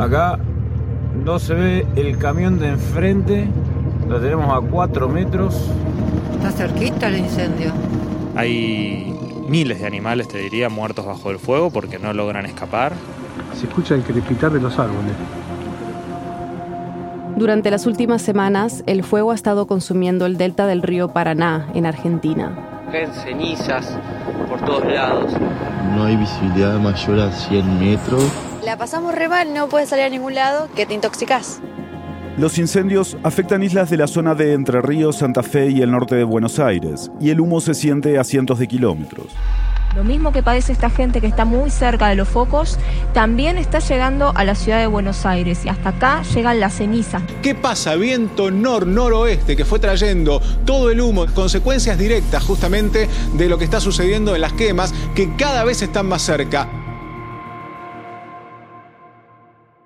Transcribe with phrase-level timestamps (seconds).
[0.00, 0.38] Acá
[1.26, 3.46] no se ve el camión de enfrente,
[4.08, 5.70] lo tenemos a 4 metros.
[6.36, 7.70] Está cerquita el incendio.
[8.34, 9.14] Hay
[9.46, 12.94] miles de animales, te diría, muertos bajo el fuego porque no logran escapar.
[13.52, 15.12] Se escucha el crepitar de los árboles.
[17.36, 21.84] Durante las últimas semanas, el fuego ha estado consumiendo el delta del río Paraná, en
[21.84, 22.52] Argentina.
[22.90, 23.98] Caen cenizas
[24.48, 25.34] por todos lados.
[25.94, 28.49] No hay visibilidad mayor a 100 metros.
[28.64, 31.60] La pasamos re mal, no puedes salir a ningún lado, que te intoxicás.
[32.36, 36.14] Los incendios afectan islas de la zona de Entre Ríos, Santa Fe y el norte
[36.14, 39.28] de Buenos Aires, y el humo se siente a cientos de kilómetros.
[39.96, 42.78] Lo mismo que padece esta gente que está muy cerca de los focos,
[43.12, 47.22] también está llegando a la ciudad de Buenos Aires y hasta acá llegan las cenizas.
[47.42, 47.96] ¿Qué pasa?
[47.96, 53.80] Viento nor-noroeste que fue trayendo todo el humo, consecuencias directas justamente de lo que está
[53.80, 56.68] sucediendo en las quemas que cada vez están más cerca.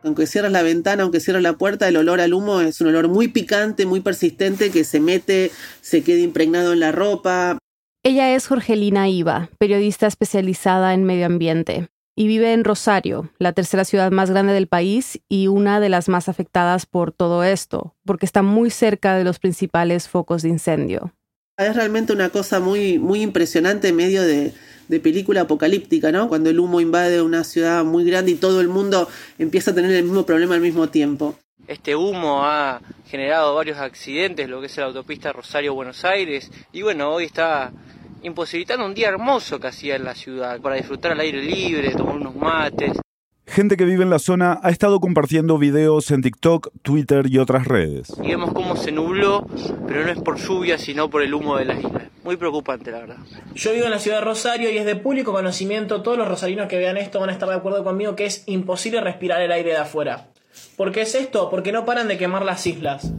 [0.04, 3.08] Aunque cierras la ventana, aunque cierras la puerta, el olor al humo es un olor
[3.08, 7.58] muy picante, muy persistente, que se mete, se queda impregnado en la ropa.
[8.02, 13.84] Ella es Jorgelina Iva, periodista especializada en medio ambiente, y vive en Rosario, la tercera
[13.86, 18.26] ciudad más grande del país y una de las más afectadas por todo esto, porque
[18.26, 21.14] está muy cerca de los principales focos de incendio.
[21.56, 24.52] Es realmente una cosa muy, muy impresionante en medio de,
[24.88, 26.28] de película apocalíptica, ¿no?
[26.28, 29.90] Cuando el humo invade una ciudad muy grande y todo el mundo empieza a tener
[29.92, 31.36] el mismo problema al mismo tiempo.
[31.66, 37.10] Este humo ha generado varios accidentes, lo que es la autopista Rosario-Buenos Aires, y bueno,
[37.10, 37.72] hoy está
[38.22, 42.16] imposibilitando un día hermoso que hacía en la ciudad, para disfrutar al aire libre, tomar
[42.16, 42.92] unos mates.
[43.46, 47.66] Gente que vive en la zona ha estado compartiendo videos en TikTok, Twitter y otras
[47.66, 48.12] redes.
[48.22, 49.46] Y vemos cómo se nubló,
[49.86, 52.08] pero no es por lluvia, sino por el humo de la isla.
[52.24, 53.16] Muy preocupante, la verdad.
[53.54, 56.68] Yo vivo en la ciudad de Rosario y es de público conocimiento, todos los rosarinos
[56.68, 59.70] que vean esto van a estar de acuerdo conmigo que es imposible respirar el aire
[59.70, 60.28] de afuera.
[60.76, 61.50] ¿Por qué es esto?
[61.50, 63.12] Porque no paran de quemar las islas.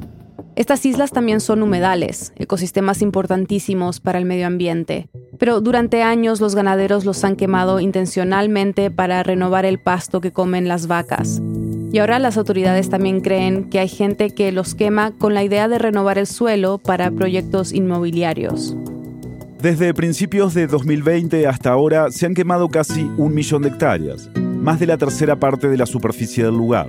[0.55, 5.09] Estas islas también son humedales, ecosistemas importantísimos para el medio ambiente.
[5.37, 10.69] Pero durante años los ganaderos los han quemado intencionalmente para renovar el pasto que comen
[10.69, 11.41] las vacas.
[11.91, 15.67] Y ahora las autoridades también creen que hay gente que los quema con la idea
[15.67, 18.77] de renovar el suelo para proyectos inmobiliarios.
[19.61, 24.79] Desde principios de 2020 hasta ahora se han quemado casi un millón de hectáreas, más
[24.79, 26.87] de la tercera parte de la superficie del lugar.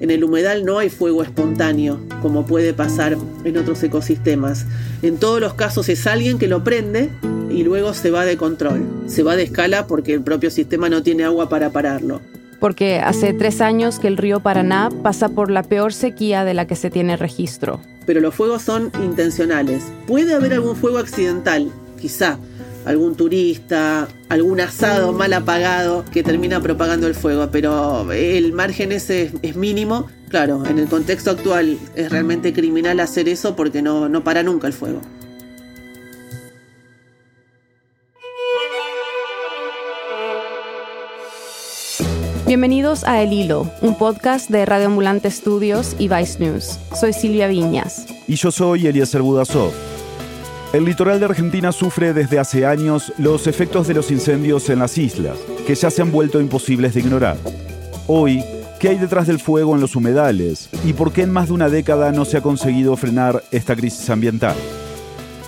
[0.00, 4.64] En el humedal no hay fuego espontáneo, como puede pasar en otros ecosistemas.
[5.02, 7.10] En todos los casos es alguien que lo prende
[7.50, 8.86] y luego se va de control.
[9.06, 12.20] Se va de escala porque el propio sistema no tiene agua para pararlo.
[12.60, 16.66] Porque hace tres años que el río Paraná pasa por la peor sequía de la
[16.66, 17.80] que se tiene registro.
[18.06, 19.84] Pero los fuegos son intencionales.
[20.06, 21.70] Puede haber algún fuego accidental,
[22.00, 22.38] quizá,
[22.88, 29.30] algún turista, algún asado mal apagado que termina propagando el fuego, pero el margen ese
[29.42, 30.08] es, mínimo.
[30.30, 34.66] Claro, en el contexto actual es realmente criminal hacer eso porque no, no para nunca
[34.66, 35.02] el fuego.
[42.46, 46.78] Bienvenidos a El Hilo, un podcast de Radio Ambulante Estudios y Vice News.
[46.98, 48.06] Soy Silvia Viñas.
[48.26, 49.97] Y yo soy Eliezer Budasov.
[50.70, 54.98] El litoral de Argentina sufre desde hace años los efectos de los incendios en las
[54.98, 57.38] islas, que ya se han vuelto imposibles de ignorar.
[58.06, 58.44] Hoy,
[58.78, 60.68] ¿qué hay detrás del fuego en los humedales?
[60.84, 64.10] ¿Y por qué en más de una década no se ha conseguido frenar esta crisis
[64.10, 64.54] ambiental?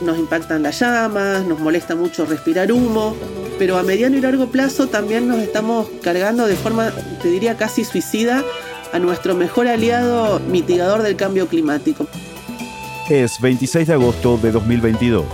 [0.00, 3.14] Nos impactan las llamas, nos molesta mucho respirar humo,
[3.58, 7.84] pero a mediano y largo plazo también nos estamos cargando de forma, te diría, casi
[7.84, 8.42] suicida
[8.90, 12.06] a nuestro mejor aliado mitigador del cambio climático.
[13.10, 15.26] Es 26 de agosto de 2022.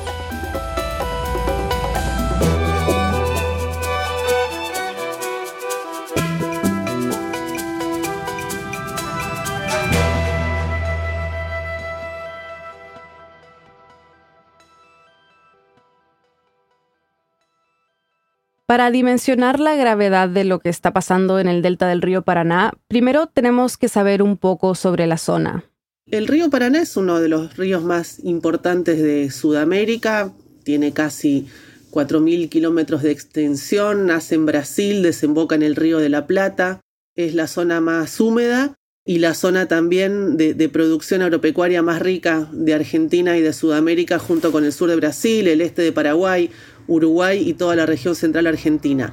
[18.64, 22.73] Para dimensionar la gravedad de lo que está pasando en el delta del río Paraná,
[22.88, 25.67] primero tenemos que saber un poco sobre la zona.
[26.08, 30.32] El río Paraná es uno de los ríos más importantes de Sudamérica,
[30.62, 31.49] tiene casi
[31.91, 36.81] 4.000 kilómetros de extensión, nace en Brasil, desemboca en el río de la Plata,
[37.17, 38.75] es la zona más húmeda
[39.05, 44.20] y la zona también de, de, producción agropecuaria más rica de Argentina y de Sudamérica,
[44.20, 46.52] junto con el sur de Brasil, el este de Paraguay,
[46.87, 49.12] Uruguay y toda la región central argentina.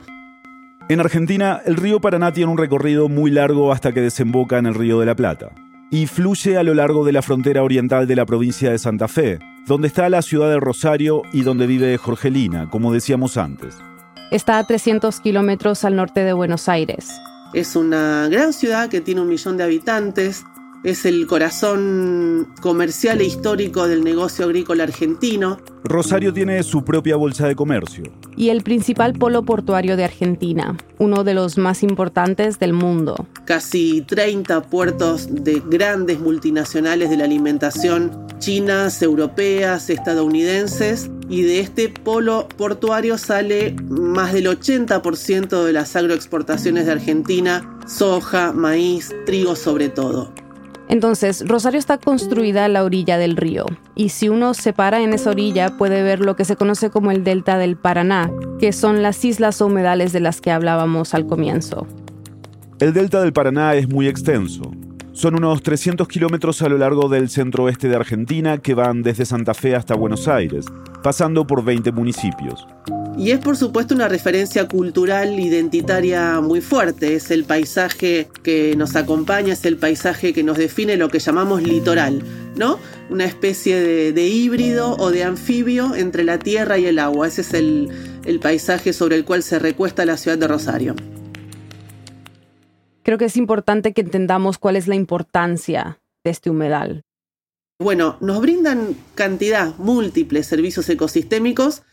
[0.89, 4.75] En Argentina, el río Paraná tiene un recorrido muy largo hasta que desemboca en el
[4.75, 5.55] río de la Plata
[5.93, 9.37] y fluye a lo largo de la frontera oriental de la provincia de Santa Fe,
[9.67, 13.77] donde está la ciudad de Rosario y donde vive Jorgelina, como decíamos antes.
[14.31, 17.11] Está a 300 kilómetros al norte de Buenos Aires.
[17.53, 20.43] Es una gran ciudad que tiene un millón de habitantes,
[20.83, 25.57] es el corazón comercial e histórico del negocio agrícola argentino.
[25.83, 28.03] Rosario tiene su propia bolsa de comercio.
[28.35, 33.27] Y el principal polo portuario de Argentina, uno de los más importantes del mundo.
[33.45, 41.87] Casi 30 puertos de grandes multinacionales de la alimentación, chinas, europeas, estadounidenses, y de este
[41.87, 49.89] polo portuario sale más del 80% de las agroexportaciones de Argentina, soja, maíz, trigo sobre
[49.89, 50.33] todo.
[50.89, 53.65] Entonces, Rosario está construida a la orilla del río,
[53.95, 57.11] y si uno se para en esa orilla puede ver lo que se conoce como
[57.11, 61.25] el delta del Paraná, que son las islas o humedales de las que hablábamos al
[61.25, 61.87] comienzo.
[62.79, 64.71] El delta del Paraná es muy extenso.
[65.13, 69.25] Son unos 300 kilómetros a lo largo del centro oeste de Argentina que van desde
[69.25, 70.65] Santa Fe hasta Buenos Aires,
[71.03, 72.67] pasando por 20 municipios.
[73.17, 78.95] Y es por supuesto una referencia cultural identitaria muy fuerte, es el paisaje que nos
[78.95, 82.23] acompaña, es el paisaje que nos define lo que llamamos litoral,
[82.55, 82.79] ¿no?
[83.11, 87.53] Una especie de, híbrido o de anfibio entre la tierra y el agua, ese es
[87.53, 87.89] el,
[88.25, 90.95] el paisaje sobre el cual se recuesta la ciudad de Rosario.
[93.03, 97.03] Creo que es importante que entendamos cuál es la importancia de este humedal.
[97.79, 101.83] Bueno, nos brindan cantidad, múltiples servicios ecosistémicos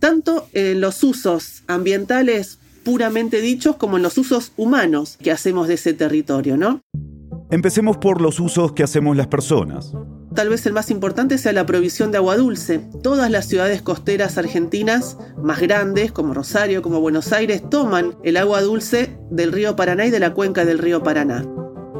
[0.00, 5.74] tanto en los usos ambientales puramente dichos como en los usos humanos que hacemos de
[5.74, 6.80] ese territorio, ¿no?
[7.50, 9.92] Empecemos por los usos que hacemos las personas.
[10.34, 12.80] Tal vez el más importante sea la provisión de agua dulce.
[13.02, 18.62] Todas las ciudades costeras argentinas más grandes, como Rosario, como Buenos Aires, toman el agua
[18.62, 21.44] dulce del río Paraná y de la cuenca del río Paraná.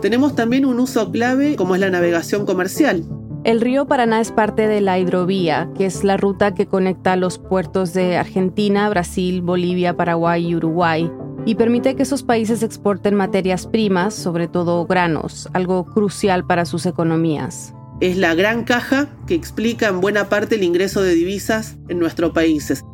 [0.01, 3.05] Tenemos también un uso clave como es la navegación comercial.
[3.43, 7.39] El río Paraná es parte de la hidrovía, que es la ruta que conecta los
[7.39, 11.11] puertos de Argentina, Brasil, Bolivia, Paraguay y Uruguay,
[11.47, 16.85] y permite que esos países exporten materias primas, sobre todo granos, algo crucial para sus
[16.85, 17.73] economías.
[18.03, 22.33] Es la gran caja que explica en buena parte el ingreso de divisas en nuestros
[22.33, 22.85] países.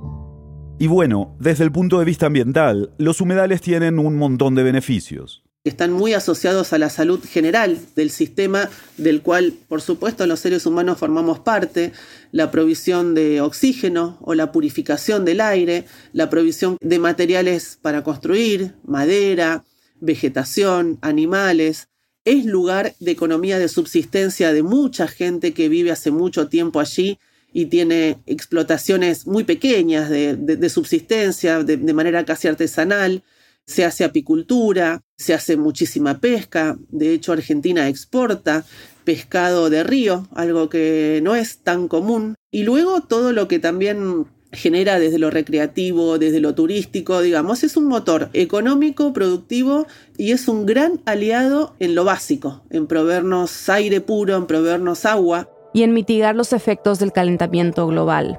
[0.78, 5.45] Y bueno, desde el punto de vista ambiental, los humedales tienen un montón de beneficios
[5.68, 10.66] están muy asociados a la salud general del sistema del cual, por supuesto, los seres
[10.66, 11.92] humanos formamos parte,
[12.32, 18.74] la provisión de oxígeno o la purificación del aire, la provisión de materiales para construir,
[18.84, 19.64] madera,
[20.00, 21.88] vegetación, animales.
[22.24, 27.18] Es lugar de economía de subsistencia de mucha gente que vive hace mucho tiempo allí
[27.52, 33.22] y tiene explotaciones muy pequeñas de, subsistencia de manera casi artesanal
[33.66, 38.64] se hace apicultura, se hace muchísima pesca, de hecho Argentina exporta
[39.04, 44.26] pescado de río, algo que no es tan común, y luego todo lo que también
[44.52, 49.86] genera desde lo recreativo, desde lo turístico, digamos, es un motor económico, productivo
[50.16, 55.48] y es un gran aliado en lo básico, en proveernos aire puro, en proveernos agua.
[55.74, 58.38] Y en mitigar los efectos del calentamiento global.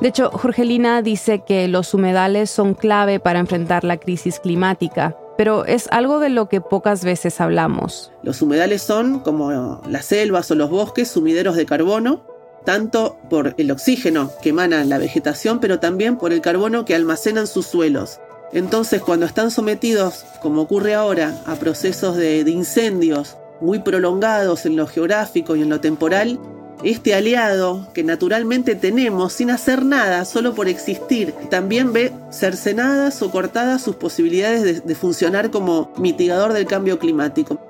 [0.00, 5.64] De hecho, Jorgelina dice que los humedales son clave para enfrentar la crisis climática, pero
[5.64, 8.12] es algo de lo que pocas veces hablamos.
[8.22, 12.26] Los humedales son, como las selvas o los bosques, sumideros de carbono,
[12.64, 17.46] tanto por el oxígeno que emana la vegetación, pero también por el carbono que almacenan
[17.46, 18.20] sus suelos.
[18.52, 24.76] Entonces, cuando están sometidos, como ocurre ahora, a procesos de, de incendios muy prolongados en
[24.76, 26.38] lo geográfico y en lo temporal,
[26.82, 33.30] este aliado que naturalmente tenemos sin hacer nada, solo por existir, también ve cercenadas o
[33.30, 37.60] cortadas sus posibilidades de, funcionar como mitigador del cambio climático.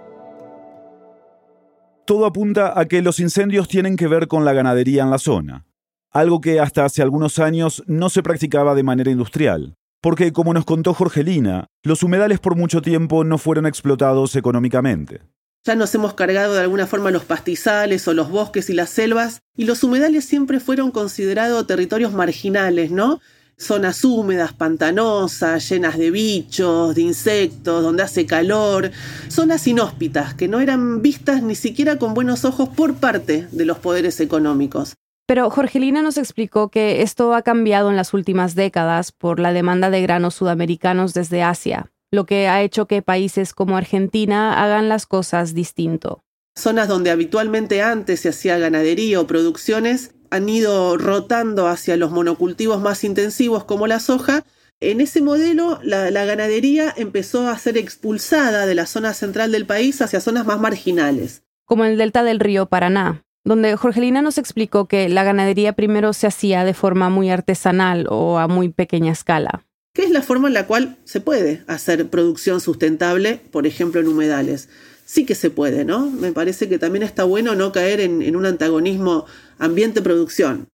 [2.04, 5.66] Todo apunta a que los incendios tienen que ver con la ganadería en la zona,
[6.10, 10.64] algo que hasta hace algunos años no se practicaba de manera industrial, porque como nos
[10.64, 15.22] contó Jorgelina, los humedales por mucho tiempo no fueron explotados económicamente.
[15.66, 19.40] Ya nos hemos cargado de alguna forma los pastizales o los bosques y las selvas,
[19.56, 23.20] y los humedales siempre fueron considerados territorios marginales, ¿no?
[23.56, 28.90] Zonas húmedas, pantanosas, llenas de bichos, de insectos, donde hace calor,
[29.28, 33.78] zonas inhóspitas que no eran vistas ni siquiera con buenos ojos por parte de los
[33.78, 34.92] poderes económicos.
[35.26, 39.88] Pero Jorgelina nos explicó que esto ha cambiado en las últimas décadas por la demanda
[39.88, 45.06] de granos sudamericanos desde Asia, lo que ha hecho que países como Argentina hagan las
[45.06, 46.24] cosas distinto.
[46.56, 52.80] Zonas donde habitualmente antes se hacía ganadería o producciones han ido rotando hacia los monocultivos
[52.80, 54.44] más intensivos como la soja.
[54.80, 59.66] En ese modelo, la, la, ganadería empezó a ser expulsada de la zona central del
[59.66, 61.42] país hacia zonas más marginales.
[61.64, 66.26] Como el delta del río Paraná, donde Jorgelina nos explicó que la ganadería primero se
[66.26, 69.64] hacía de forma muy artesanal o a muy pequeña escala.
[69.94, 74.08] Que es la forma en la cual se puede hacer producción sustentable, por ejemplo, en
[74.08, 74.68] humedales.
[75.06, 76.10] Sí que se puede, ¿no?
[76.10, 79.24] Me parece que también está bueno no caer en, en un antagonismo
[79.58, 80.66] ambiente-producción.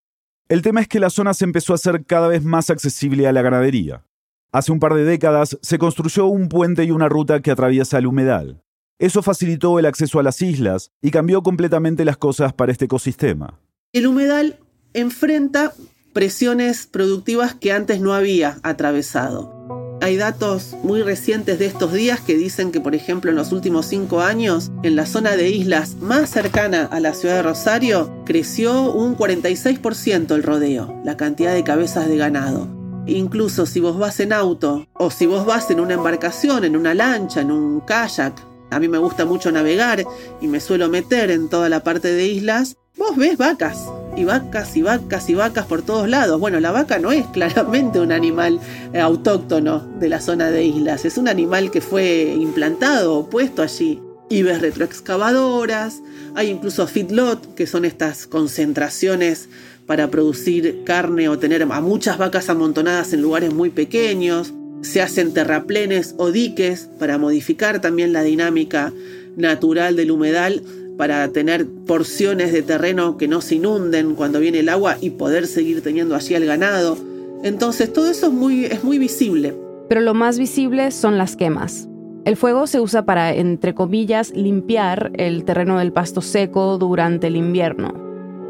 [0.48, 3.32] El tema es que la zona se empezó a hacer cada vez más accesible a
[3.32, 4.04] la ganadería.
[4.52, 8.06] Hace un par de décadas se construyó un puente y una ruta que atraviesa el
[8.06, 8.62] humedal.
[8.98, 13.60] Eso facilitó el acceso a las islas y cambió completamente las cosas para este ecosistema.
[13.92, 14.58] El humedal
[14.92, 15.72] enfrenta
[16.12, 19.60] presiones productivas que antes no había atravesado.
[20.02, 23.84] Hay datos muy recientes de estos días que dicen que, por ejemplo, en los últimos
[23.84, 28.90] cinco años, en la zona de islas más cercana a la ciudad de Rosario, creció
[28.92, 32.66] un 46% el rodeo, la cantidad de cabezas de ganado.
[33.06, 36.94] Incluso si vos vas en auto o si vos vas en una embarcación, en una
[36.94, 38.40] lancha, en un kayak,
[38.70, 40.04] a mí me gusta mucho navegar
[40.40, 43.78] y me suelo meter en toda la parte de islas, vos ves vacas
[44.20, 46.38] y vacas y vacas y vacas por todos lados.
[46.38, 48.60] Bueno, la vaca no es claramente un animal
[48.92, 53.62] eh, autóctono de la zona de islas, es un animal que fue implantado o puesto
[53.62, 54.00] allí.
[54.28, 56.02] Y ves retroexcavadoras,
[56.36, 59.48] hay incluso feedlot, que son estas concentraciones
[59.86, 64.52] para producir carne o tener a muchas vacas amontonadas en lugares muy pequeños.
[64.82, 68.92] Se hacen terraplenes o diques para modificar también la dinámica
[69.36, 70.62] natural del humedal
[71.00, 75.46] para tener porciones de terreno que no se inunden cuando viene el agua y poder
[75.46, 76.98] seguir teniendo allí el ganado.
[77.42, 79.56] Entonces todo eso es muy, es muy visible.
[79.88, 81.88] Pero lo más visible son las quemas.
[82.26, 87.36] El fuego se usa para, entre comillas, limpiar el terreno del pasto seco durante el
[87.36, 87.94] invierno.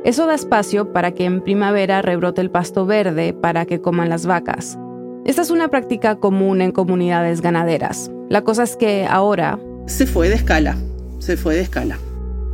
[0.04, 4.26] Eso da espacio para que en primavera rebrote el pasto verde para que coman las
[4.26, 4.76] vacas.
[5.24, 8.10] Esta es una práctica común en comunidades ganaderas.
[8.28, 9.60] La cosa es que ahora...
[9.86, 10.76] Se fue de escala,
[11.20, 11.96] se fue de escala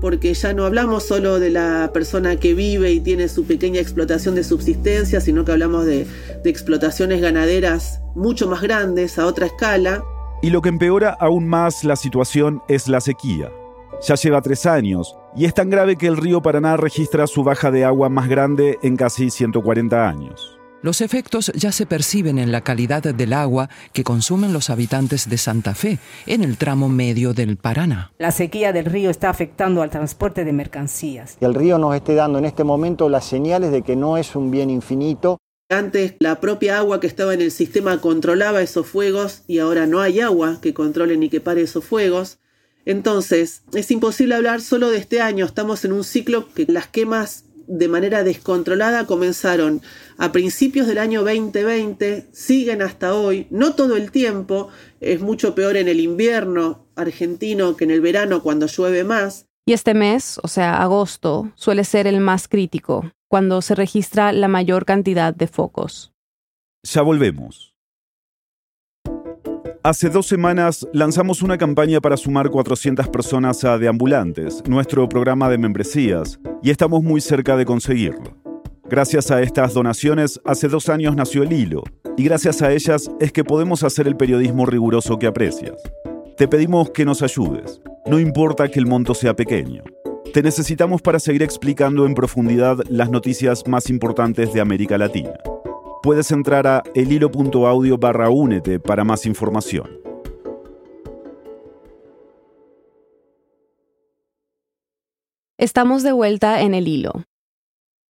[0.07, 4.37] porque ya no hablamos solo de la persona que vive y tiene su pequeña explotación
[4.37, 6.07] de subsistencia, sino que hablamos de,
[6.45, 10.05] explotaciones ganaderas mucho más grandes, a otra escala.
[10.43, 13.51] Y lo que empeora aún más la situación es la sequía.
[14.07, 17.73] Ya lleva tres años y es tan grave que el río Paraná registra su baja
[17.73, 20.56] de agua más grande en casi 140 años.
[20.83, 25.39] Los efectos ya se perciben en la calidad del agua que consumen los habitantes de
[25.39, 28.13] Santa Fe, en el tramo medio del Paraná.
[28.19, 31.39] La sequía del río está afectando al transporte de mercancías.
[31.41, 34.51] El río nos esté dando en este momento las señales de que no es un
[34.51, 35.39] bien infinito.
[35.71, 40.01] Antes la propia agua que estaba en el sistema controlaba esos fuegos y ahora no
[40.01, 42.39] hay agua que controle ni que pare esos fuegos.
[42.85, 47.46] Entonces, es imposible hablar solo de este año, estamos en un ciclo que las quemas
[47.67, 49.83] de manera descontrolada comenzaron
[50.19, 54.69] a principios del año 2020, siguen hasta hoy, no todo el tiempo,
[55.01, 59.47] es mucho peor en el invierno argentino que en el verano cuando llueve más.
[59.67, 64.49] Y este mes, o sea, agosto, suele ser el más crítico, cuando se registra la
[64.49, 66.13] mayor cantidad de focos.
[66.83, 67.76] Ya volvemos.
[69.87, 75.59] Hace dos semanas lanzamos una campaña para sumar 400 personas a Deambulantes, nuestro programa de
[75.59, 78.37] membresías, y estamos muy cerca de conseguirlo.
[78.91, 81.85] Gracias a estas donaciones, hace dos años nació el hilo,
[82.17, 85.81] y gracias a ellas es que podemos hacer el periodismo riguroso que aprecias.
[86.37, 89.85] Te pedimos que nos ayudes, no importa que el monto sea pequeño.
[90.33, 95.35] Te necesitamos para seguir explicando en profundidad las noticias más importantes de América Latina
[96.07, 99.91] puedes entrar a elhilo.audio barra únete para más información.
[105.59, 107.25] Estamos de vuelta en el hilo.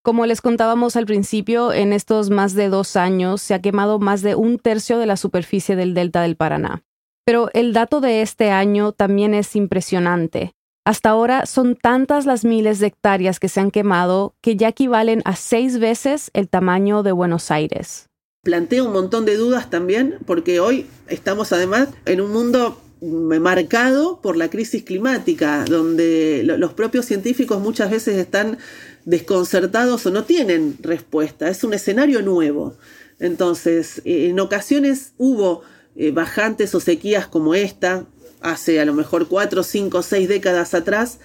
[0.03, 4.21] Como les contábamos al principio, en estos más de dos años se ha quemado más
[4.21, 6.85] de un tercio de la superficie del delta del Paraná.
[7.25, 10.56] Pero el dato de este año también es impresionante.
[10.87, 15.21] Hasta ahora son tantas las miles de hectáreas que se han quemado que ya equivalen
[15.25, 18.09] a seis veces el tamaño de Buenos Aires.
[18.45, 24.37] Plantea un montón de dudas también porque hoy estamos además en un mundo marcado por
[24.37, 28.59] la crisis climática, donde los propios científicos muchas veces están
[29.05, 31.49] desconcertados o no tienen respuesta.
[31.49, 32.77] Es un escenario nuevo.
[33.19, 35.63] Entonces, en ocasiones hubo
[35.97, 38.07] eh, bajantes o sequías como esta,
[38.41, 41.19] hace a lo mejor cuatro, cinco, seis décadas atrás,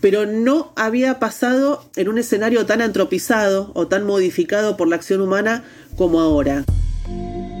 [0.00, 5.20] pero no había pasado en un escenario tan antropizado o tan modificado por la acción
[5.20, 5.64] humana
[5.96, 6.64] como ahora.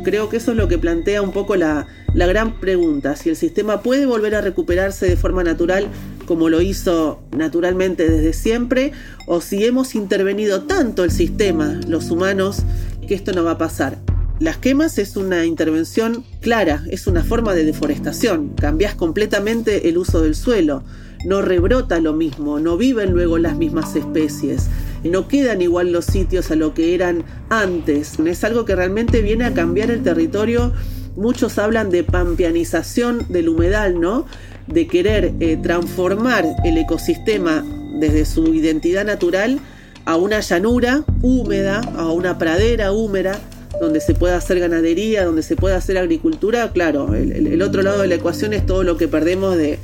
[0.04, 3.36] Creo que eso es lo que plantea un poco la, la gran pregunta, si el
[3.36, 5.88] sistema puede volver a recuperarse de forma natural
[6.26, 8.92] como lo hizo naturalmente desde siempre,
[9.26, 12.62] o si hemos intervenido tanto el sistema, los humanos,
[13.06, 13.98] que esto no va a pasar.
[14.38, 18.50] Las quemas es una intervención clara, es una forma de deforestación.
[18.50, 20.84] Cambias completamente el uso del suelo.
[21.24, 24.68] No rebrota lo mismo, no viven luego las mismas especies.
[25.04, 28.18] No quedan igual los sitios a lo que eran antes.
[28.18, 30.70] Es algo que realmente viene a cambiar el territorio.
[31.16, 34.26] Muchos hablan de pampeanización del humedal, ¿no?
[34.66, 37.64] De querer eh, transformar el ecosistema
[37.98, 39.60] desde su identidad natural
[40.04, 43.40] a una llanura húmeda, a una pradera húmeda,
[43.80, 48.08] donde se pueda hacer ganadería, donde se pueda hacer agricultura, claro, el, otro lado de
[48.08, 49.78] la ecuación es todo lo que perdemos de,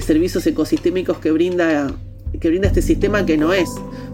[0.00, 1.92] servicios ecosistémicos que brinda,
[2.40, 3.68] que brinda este sistema que no es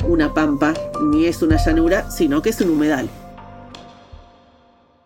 [0.07, 0.75] una pampa
[1.11, 3.09] ni es una llanura, sino que es un humedal.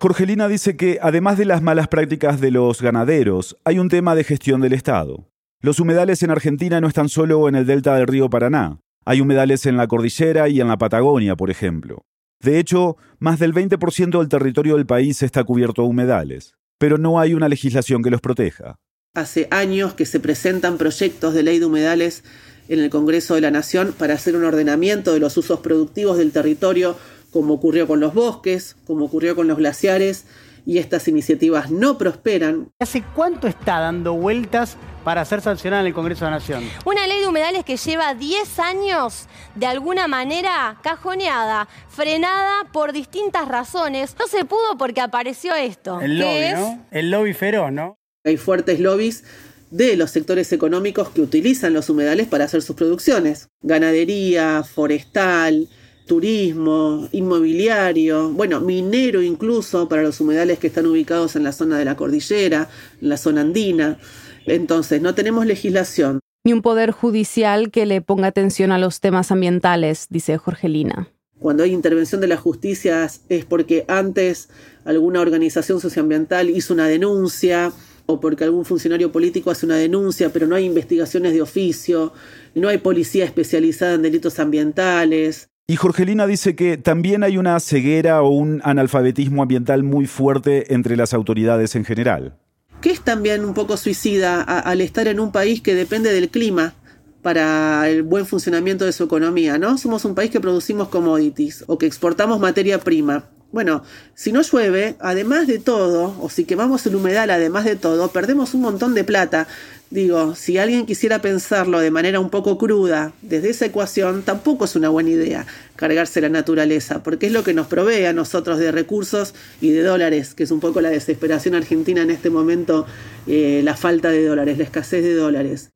[0.00, 4.24] Jorgelina dice que, además de las malas prácticas de los ganaderos, hay un tema de
[4.24, 5.28] gestión del Estado.
[5.60, 8.80] Los humedales en Argentina no están solo en el delta del río Paraná.
[9.04, 12.04] Hay humedales en la cordillera y en la Patagonia, por ejemplo.
[12.42, 17.20] De hecho, más del 20% del territorio del país está cubierto de humedales, pero no
[17.20, 18.80] hay una legislación que los proteja.
[19.14, 22.24] Hace años que se presentan proyectos de ley de humedales
[22.68, 26.32] en el Congreso de la Nación para hacer un ordenamiento de los usos productivos del
[26.32, 26.96] territorio,
[27.30, 30.24] como ocurrió con los bosques, como ocurrió con los glaciares,
[30.64, 32.70] y estas iniciativas no prosperan.
[32.78, 36.64] ¿Hace cuánto está dando vueltas para ser sancionada en el Congreso de la Nación?
[36.84, 43.48] Una ley de humedales que lleva 10 años de alguna manera cajoneada, frenada por distintas
[43.48, 44.14] razones.
[44.18, 46.00] No se pudo porque apareció esto.
[46.00, 46.86] El lobby, ¿no?
[46.90, 47.96] El lobby feroz, ¿no?
[48.24, 49.24] Hay fuertes lobbies
[49.70, 53.48] de los sectores económicos que utilizan los humedales para hacer sus producciones.
[53.62, 55.68] Ganadería, forestal,
[56.06, 61.84] turismo, inmobiliario, bueno, minero incluso para los humedales que están ubicados en la zona de
[61.84, 62.68] la cordillera,
[63.00, 63.98] en la zona andina.
[64.46, 66.20] Entonces, no tenemos legislación.
[66.44, 71.08] Ni un poder judicial que le ponga atención a los temas ambientales, dice Jorgelina.
[71.38, 74.48] Cuando hay intervención de la justicia es porque antes
[74.84, 77.72] alguna organización socioambiental hizo una denuncia
[78.06, 82.12] o porque algún funcionario político hace una denuncia, pero no hay investigaciones de oficio,
[82.54, 85.48] no hay policía especializada en delitos ambientales.
[85.66, 90.96] Y Jorgelina dice que también hay una ceguera o un analfabetismo ambiental muy fuerte entre
[90.96, 92.36] las autoridades en general.
[92.80, 96.74] Que es también un poco suicida al estar en un país que depende del clima
[97.22, 99.78] para el buen funcionamiento de su economía, ¿no?
[99.78, 103.30] Somos un país que producimos commodities o que exportamos materia prima.
[103.52, 103.82] Bueno,
[104.14, 108.54] si no llueve, además de todo, o si quemamos el humedal, además de todo, perdemos
[108.54, 109.46] un montón de plata.
[109.90, 114.74] Digo, si alguien quisiera pensarlo de manera un poco cruda, desde esa ecuación, tampoco es
[114.74, 118.72] una buena idea cargarse la naturaleza, porque es lo que nos provee a nosotros de
[118.72, 122.86] recursos y de dólares, que es un poco la desesperación argentina en este momento,
[123.26, 125.68] eh, la falta de dólares, la escasez de dólares.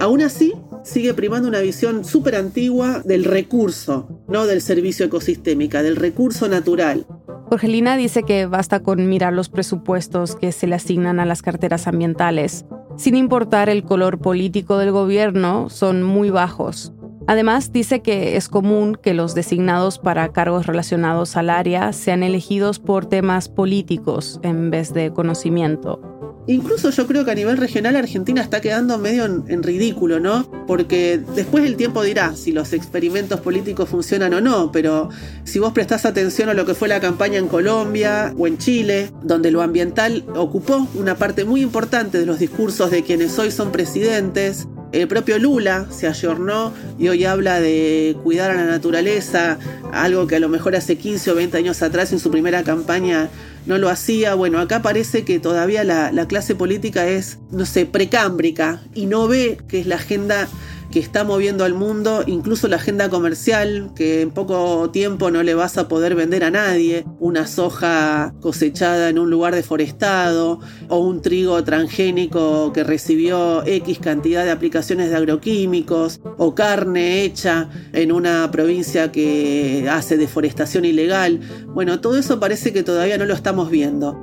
[0.00, 0.54] Aún así,
[0.86, 7.06] sigue primando una visión súper antigua del recurso, no del servicio ecosistémica, del recurso natural.
[7.50, 11.86] Jorgelina dice que basta con mirar los presupuestos que se le asignan a las carteras
[11.86, 12.64] ambientales.
[12.96, 16.92] Sin importar el color político del gobierno, son muy bajos.
[17.26, 22.78] Además, dice que es común que los designados para cargos relacionados al área sean elegidos
[22.78, 26.15] por temas políticos en vez de conocimiento.
[26.48, 30.48] Incluso yo creo que a nivel regional Argentina está quedando medio en, ridículo, ¿no?
[30.68, 35.08] Porque después el tiempo dirá si los experimentos políticos funcionan o no, pero
[35.44, 39.10] si vos prestás atención a lo que fue la campaña en Colombia o en Chile,
[39.24, 43.72] donde lo ambiental ocupó una parte muy importante de los discursos de quienes hoy son
[43.72, 49.58] presidentes, el propio Lula se ayornó y hoy habla de cuidar a la naturaleza,
[49.92, 53.28] algo que a lo mejor hace 15 o 20 años atrás en su primera campaña
[53.66, 54.34] no lo hacía.
[54.34, 59.28] Bueno, acá parece que todavía la, la clase política es, no sé, precámbrica y no
[59.28, 60.48] ve que es la agenda
[60.96, 65.52] que está moviendo al mundo, incluso la agenda comercial, que en poco tiempo no le
[65.52, 71.20] vas a poder vender a nadie, una soja cosechada en un lugar deforestado o un
[71.20, 78.50] trigo transgénico que recibió X cantidad de aplicaciones de agroquímicos o carne hecha en una
[78.50, 81.40] provincia que hace deforestación ilegal.
[81.74, 84.18] Bueno, todo eso parece que todavía no lo estamos viendo.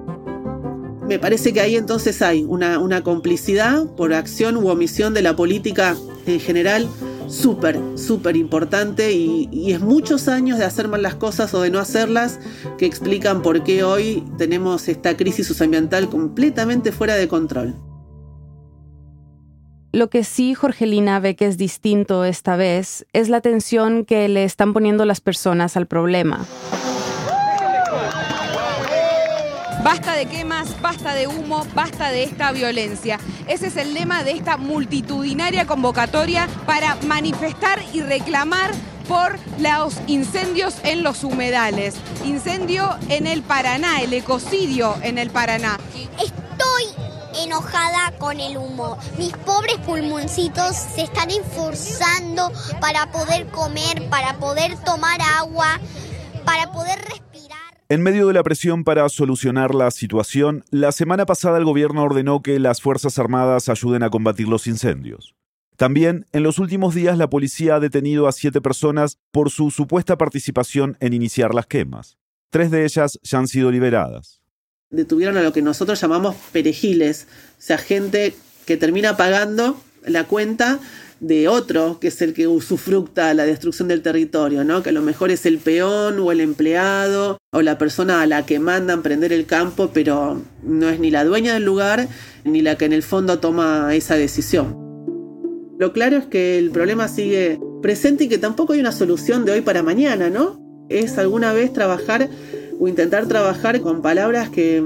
[1.07, 5.35] Me parece que ahí entonces hay una, una complicidad por acción u omisión de la
[5.35, 6.89] política en general
[7.27, 11.79] súper, súper importante y, es muchos años de hacer mal las cosas o de no
[11.79, 12.39] hacerlas
[12.77, 17.75] que explican por qué hoy tenemos esta crisis socioambiental completamente fuera de control.
[19.91, 24.43] Lo que sí Jorgelina ve que es distinto esta vez es la atención que le
[24.43, 26.45] están poniendo las personas al problema.
[29.83, 33.19] Basta de quemas, basta de humo, basta de esta violencia.
[33.47, 38.71] Ese es el lema de esta multitudinaria convocatoria para manifestar y reclamar
[39.09, 41.95] por los incendios en los humedales.
[42.23, 45.77] Incendio en el Paraná, el ecocidio en el Paraná.
[46.17, 48.97] Estoy enojada con el humo.
[49.17, 55.77] Mis pobres pulmoncitos se están esforzando para poder comer, para poder tomar agua,
[56.45, 57.22] para poder respirar.
[57.89, 62.41] En medio de la presión para solucionar la situación, la semana pasada el gobierno ordenó
[62.41, 65.35] que las Fuerzas Armadas ayuden a combatir los incendios.
[65.75, 70.17] También, en los últimos días, la policía ha detenido a siete personas por su supuesta
[70.17, 72.17] participación en iniciar las quemas.
[72.51, 74.41] Tres de ellas ya han sido liberadas.
[74.89, 78.33] Detuvieron a lo que nosotros llamamos perejiles, o sea, gente
[78.65, 80.79] que termina pagando la cuenta
[81.23, 84.83] de otro, que es el que usufructa la destrucción del territorio, ¿no?
[84.83, 88.45] Que a lo mejor es el peón o el empleado o la persona a la
[88.45, 92.09] que mandan prender el campo, pero no es ni la dueña del lugar
[92.43, 94.75] ni la que en el fondo toma esa decisión.
[95.79, 99.53] Lo claro es que el problema sigue presente y que tampoco hay una solución de
[99.53, 100.59] hoy para mañana, ¿no?
[100.89, 102.29] Es alguna vez trabajar
[102.79, 104.83] o intentar trabajar con palabras que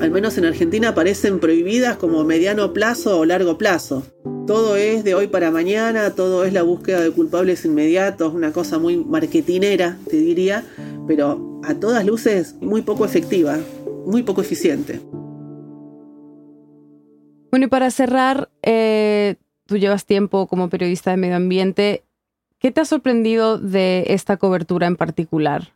[0.00, 4.04] al menos en Argentina parecen prohibidas como mediano plazo o largo plazo.
[4.46, 8.78] Todo es de hoy para mañana, todo es la búsqueda de culpables inmediatos, una cosa
[8.78, 10.64] muy marketinera, te diría,
[11.06, 13.58] pero a todas luces muy poco efectiva,
[14.06, 15.00] muy poco eficiente.
[17.50, 22.04] Bueno, y para cerrar, eh, tú llevas tiempo como periodista de medio ambiente.
[22.58, 25.72] ¿Qué te ha sorprendido de esta cobertura en particular?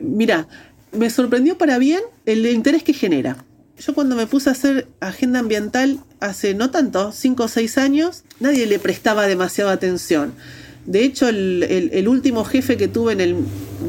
[0.00, 0.46] Mira,
[0.92, 3.44] me sorprendió para bien el interés que genera.
[3.78, 8.24] Yo cuando me puse a hacer agenda ambiental hace no tanto, cinco o seis años,
[8.38, 10.34] nadie le prestaba demasiada atención.
[10.84, 13.36] De hecho, el, último jefe que tuve en el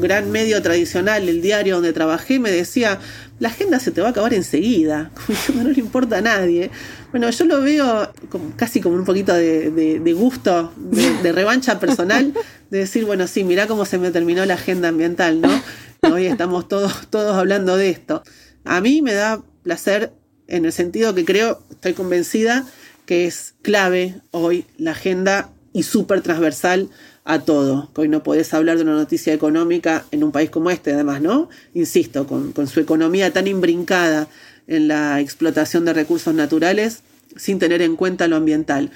[0.00, 3.00] gran medio tradicional, el diario donde trabajé, me decía,
[3.38, 5.10] la agenda se te va a acabar enseguida,
[5.54, 6.70] no le importa a nadie.
[7.10, 12.32] Bueno, yo lo veo como, casi como un poquito de gusto, de, de, revancha personal,
[12.70, 15.62] de decir, bueno, sí, mirá cómo se me terminó la agenda ambiental, ¿no?
[16.10, 18.24] Hoy estamos todos, todos hablando de esto.
[18.64, 20.12] A mí me da placer
[20.48, 22.66] en el sentido que creo, estoy convencida,
[23.06, 26.88] que es clave hoy la agenda y súper transversal
[27.24, 27.88] a todo.
[27.94, 31.48] Hoy no podés hablar de una noticia económica en un país como este, además, ¿no?
[31.72, 34.26] Insisto, con, con su economía tan imbrincada
[34.66, 37.04] en la explotación de recursos naturales
[37.36, 38.90] sin tener en cuenta lo ambiental.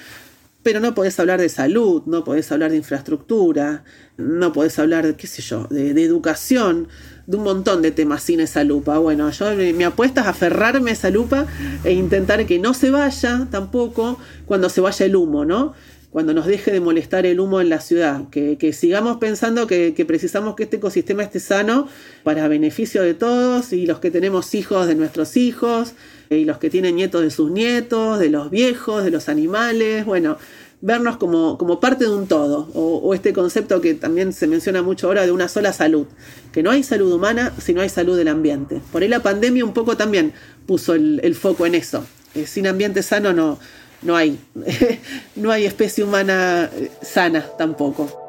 [0.67, 3.85] Pero no podés hablar de salud, no podés hablar de infraestructura,
[4.17, 6.89] no podés hablar, qué sé yo, de, de educación,
[7.25, 8.97] de un montón de temas sin esa lupa.
[8.97, 11.45] Bueno, yo mi apuesta es aferrarme a esa lupa
[11.85, 15.71] e intentar que no se vaya tampoco cuando se vaya el humo, ¿no?
[16.09, 20.55] Cuando nos deje de molestar el humo en la ciudad, que, sigamos pensando que, precisamos
[20.55, 21.87] que este ecosistema esté sano
[22.23, 25.93] para beneficio de todos y los que tenemos hijos de nuestros hijos
[26.29, 30.37] y los que tienen nietos de sus nietos, de los viejos, de los animales, bueno,
[30.81, 35.07] vernos como, como parte de un todo, o, este concepto que también se menciona mucho
[35.07, 36.05] ahora de una sola salud,
[36.51, 38.81] que no hay salud humana si no hay salud del ambiente.
[38.91, 40.33] Por ahí la pandemia un poco también
[40.65, 42.05] puso el, foco en eso.
[42.35, 43.57] Eh, sin ambiente sano no,
[44.01, 44.37] no, hay,
[45.35, 46.69] no hay especie humana
[47.01, 48.23] sana tampoco.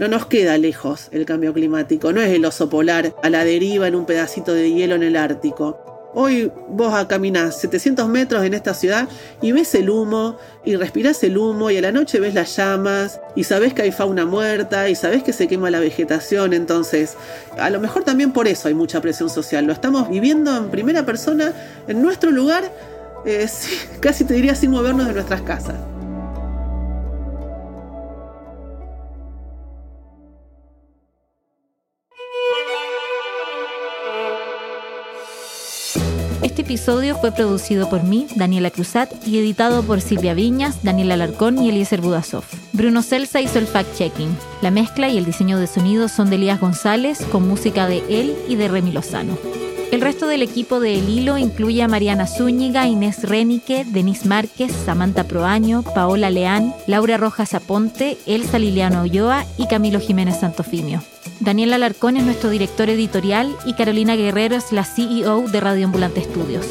[0.00, 3.86] No nos queda lejos el cambio climático, no es el oso polar a la deriva
[3.86, 5.89] en un pedacito de hielo en el Ártico.
[6.12, 9.08] Hoy vos caminás 700 metros en esta ciudad
[9.40, 13.20] y ves el humo y respirás el humo y a la noche ves las llamas
[13.36, 16.52] y sabés que hay fauna muerta y sabés que se quema la vegetación.
[16.52, 17.16] Entonces,
[17.56, 19.66] a lo mejor también por eso hay mucha presión social.
[19.66, 21.52] Lo estamos viviendo en primera persona
[21.86, 22.64] en nuestro lugar,
[23.24, 23.48] eh,
[24.00, 25.76] casi te diría sin movernos de nuestras casas.
[36.70, 41.68] Episodio fue producido por mí, Daniela Cruzat, y editado por Silvia Viñas, Daniela Alarcón y
[41.68, 42.44] Eliezer Budasov.
[42.72, 44.30] Bruno Celsa hizo el fact-checking.
[44.62, 48.36] La mezcla y el diseño de sonido son de Elías González, con música de él
[48.48, 49.36] y de Remy Lozano.
[49.90, 54.70] El resto del equipo de El Hilo incluye a Mariana Zúñiga, Inés Renique, Denise Márquez,
[54.70, 61.02] Samantha Proaño, Paola Leán, Laura Rojas Aponte, Elsa Liliano Ulloa y Camilo Jiménez Santofimio.
[61.40, 66.20] Daniel Alarcón es nuestro director editorial y Carolina Guerrero es la CEO de Radio Ambulante
[66.20, 66.66] Estudios.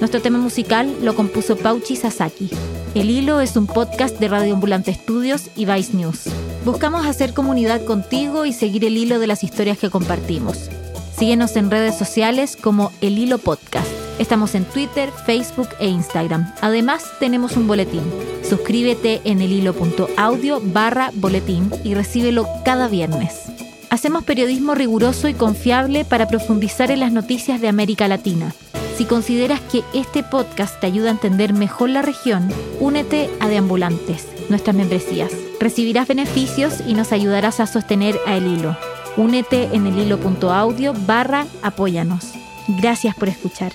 [0.00, 2.50] Nuestro tema musical lo compuso Pauchi Sasaki.
[2.96, 6.24] El Hilo es un podcast de Radio Ambulante Estudios y Vice News.
[6.64, 10.70] Buscamos hacer comunidad contigo y seguir el hilo de las historias que compartimos.
[11.16, 13.86] Síguenos en redes sociales como El Hilo Podcast.
[14.18, 16.52] Estamos en Twitter, Facebook e Instagram.
[16.60, 18.02] Además, tenemos un boletín.
[18.48, 23.42] Suscríbete en elhilo.audio barra boletín y recíbelo cada viernes.
[23.90, 28.52] Hacemos periodismo riguroso y confiable para profundizar en las noticias de América Latina.
[28.96, 32.48] Si consideras que este podcast te ayuda a entender mejor la región,
[32.80, 35.30] únete a Deambulantes, nuestras membresías.
[35.60, 38.76] Recibirás beneficios y nos ayudarás a sostener a El Hilo.
[39.16, 42.32] Únete en el hilo.audio barra apóyanos.
[42.68, 43.72] Gracias por escuchar.